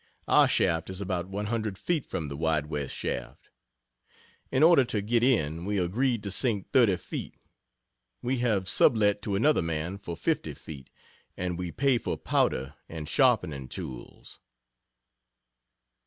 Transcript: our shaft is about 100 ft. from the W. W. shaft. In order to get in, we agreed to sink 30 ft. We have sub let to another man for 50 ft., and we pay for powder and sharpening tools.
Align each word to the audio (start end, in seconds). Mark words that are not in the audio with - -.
our 0.27 0.47
shaft 0.47 0.89
is 0.89 0.99
about 0.99 1.29
100 1.29 1.75
ft. 1.75 2.07
from 2.07 2.27
the 2.27 2.35
W. 2.35 2.55
W. 2.63 2.87
shaft. 2.87 3.51
In 4.51 4.63
order 4.63 4.83
to 4.83 4.99
get 4.99 5.21
in, 5.21 5.63
we 5.63 5.77
agreed 5.77 6.23
to 6.23 6.31
sink 6.31 6.71
30 6.71 6.93
ft. 6.95 7.31
We 8.23 8.39
have 8.39 8.67
sub 8.67 8.97
let 8.97 9.21
to 9.21 9.35
another 9.35 9.61
man 9.61 9.99
for 9.99 10.17
50 10.17 10.55
ft., 10.55 10.87
and 11.37 11.55
we 11.55 11.69
pay 11.71 11.99
for 11.99 12.17
powder 12.17 12.73
and 12.89 13.07
sharpening 13.07 13.67
tools. 13.67 14.39